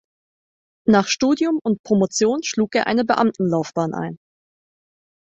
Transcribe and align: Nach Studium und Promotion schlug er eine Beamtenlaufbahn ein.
Nach 0.87 1.07
Studium 1.07 1.59
und 1.61 1.83
Promotion 1.83 2.41
schlug 2.41 2.73
er 2.73 2.87
eine 2.87 3.05
Beamtenlaufbahn 3.05 3.93
ein. 3.93 4.17